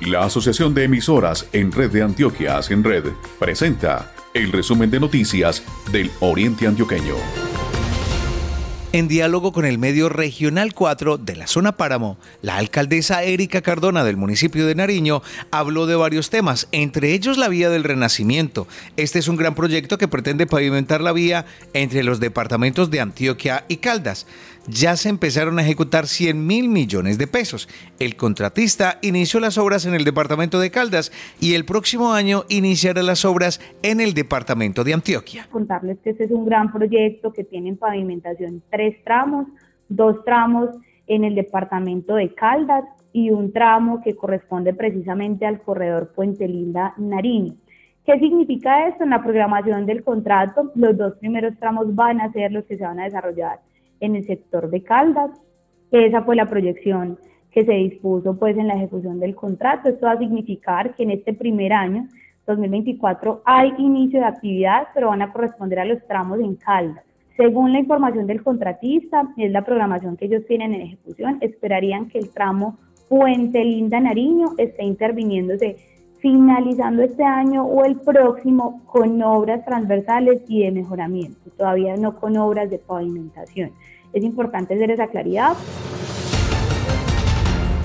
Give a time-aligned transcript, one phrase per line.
[0.00, 3.04] La Asociación de Emisoras en Red de Antioquia, en Red,
[3.38, 7.16] presenta el resumen de noticias del Oriente Antioqueño.
[8.92, 14.02] En diálogo con el medio Regional 4 de la zona Páramo, la alcaldesa Erika Cardona
[14.02, 18.66] del municipio de Nariño habló de varios temas, entre ellos la vía del Renacimiento.
[18.96, 21.44] Este es un gran proyecto que pretende pavimentar la vía
[21.74, 24.26] entre los departamentos de Antioquia y Caldas
[24.70, 27.68] ya se empezaron a ejecutar 100 mil millones de pesos.
[27.98, 33.02] El contratista inició las obras en el departamento de Caldas y el próximo año iniciará
[33.02, 35.48] las obras en el departamento de Antioquia.
[35.50, 39.46] Contarles que este es un gran proyecto que tiene en pavimentación tres tramos,
[39.88, 40.70] dos tramos
[41.06, 46.94] en el departamento de Caldas y un tramo que corresponde precisamente al corredor Puente Linda
[46.96, 47.54] Nariño.
[48.06, 49.04] ¿Qué significa esto?
[49.04, 52.84] En la programación del contrato, los dos primeros tramos van a ser los que se
[52.84, 53.58] van a desarrollar
[54.00, 55.30] en el sector de Caldas.
[55.90, 57.18] Esa fue la proyección
[57.50, 59.88] que se dispuso pues en la ejecución del contrato.
[59.88, 62.08] Esto va a significar que en este primer año,
[62.46, 67.04] 2024, hay inicio de actividad, pero van a corresponder a los tramos en Caldas.
[67.36, 72.18] Según la información del contratista, es la programación que ellos tienen en ejecución, esperarían que
[72.18, 72.78] el tramo
[73.08, 75.76] Puente Linda Nariño esté interviniéndose
[76.20, 82.36] finalizando este año o el próximo con obras transversales y de mejoramiento, todavía no con
[82.36, 83.72] obras de pavimentación.
[84.12, 85.54] Es importante hacer esa claridad.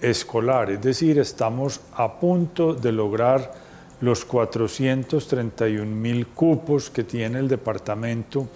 [0.01, 3.71] escolar, es decir, estamos a punto de lograr
[4.01, 8.49] los 431 mil cupos que tiene el departamento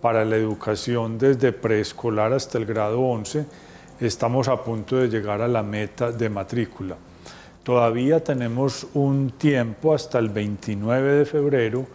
[0.00, 3.46] para la educación desde preescolar hasta el grado 11,
[4.00, 6.96] estamos a punto de llegar a la meta de matrícula.
[7.64, 11.86] Todavía tenemos un tiempo hasta el 29 de febrero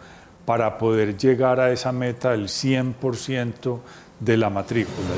[0.44, 3.80] para poder llegar a esa meta del 100%
[4.20, 5.08] de la matrícula.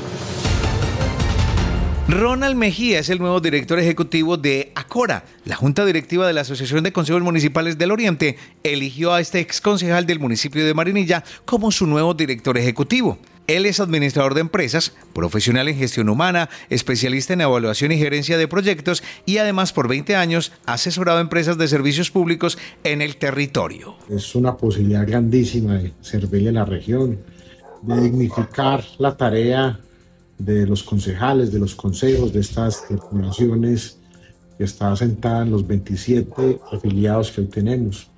[2.08, 5.24] Ronald Mejía es el nuevo director ejecutivo de ACORA.
[5.44, 9.60] La Junta Directiva de la Asociación de Consejos Municipales del Oriente eligió a este ex
[9.60, 13.18] concejal del municipio de Marinilla como su nuevo director ejecutivo.
[13.46, 18.48] Él es administrador de empresas, profesional en gestión humana, especialista en evaluación y gerencia de
[18.48, 23.16] proyectos y además por 20 años ha asesorado a empresas de servicios públicos en el
[23.18, 23.94] territorio.
[24.10, 27.20] Es una posibilidad grandísima de servirle a la región,
[27.82, 29.78] de dignificar la tarea
[30.38, 33.98] de los concejales, de los consejos de estas corporaciones
[34.58, 38.10] que está sentada en los 27 afiliados que hoy tenemos.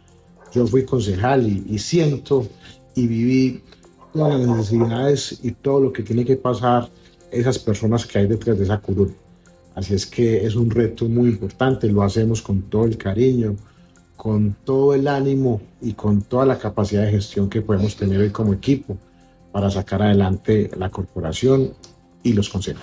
[0.55, 2.49] Yo fui concejal y, y siento
[2.95, 3.63] y viví
[4.19, 6.89] todas las necesidades y todo lo que tiene que pasar
[7.31, 9.15] esas personas que hay detrás de esa curul.
[9.77, 13.55] Así es que es un reto muy importante, lo hacemos con todo el cariño,
[14.17, 18.31] con todo el ánimo y con toda la capacidad de gestión que podemos tener hoy
[18.31, 18.99] como equipo
[19.53, 21.75] para sacar adelante la corporación
[22.25, 22.83] y los consejos.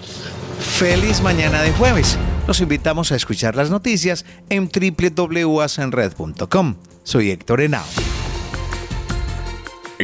[0.59, 2.17] Feliz mañana de jueves.
[2.47, 6.75] Los invitamos a escuchar las noticias en www.asenred.com.
[7.03, 8.04] Soy Héctor Henao.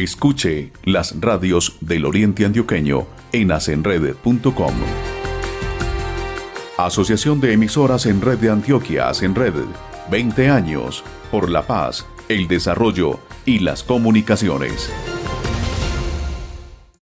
[0.01, 4.73] Escuche las radios del Oriente Antioqueño en asenred.com.
[6.75, 9.53] Asociación de Emisoras en Red de Antioquia, Asenred.
[10.09, 14.89] 20 años por la paz, el desarrollo y las comunicaciones.